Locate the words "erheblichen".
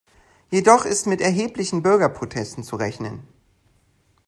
1.21-1.83